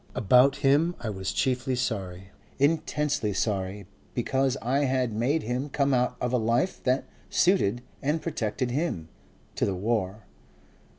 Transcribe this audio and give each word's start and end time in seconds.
About 0.15 0.55
him 0.65 0.95
I 0.99 1.11
was 1.11 1.31
chiefly 1.31 1.75
sorry, 1.75 2.31
intensely 2.57 3.33
sorry, 3.33 3.85
because 4.15 4.57
I 4.59 4.85
had 4.85 5.13
made 5.13 5.43
him 5.43 5.69
come 5.69 5.93
out 5.93 6.17
of 6.19 6.33
a 6.33 6.39
life 6.39 6.81
that 6.85 7.03
suited 7.29 7.83
and 8.01 8.19
protected 8.19 8.71
him, 8.71 9.09
to 9.53 9.63
the 9.63 9.75
war. 9.75 10.25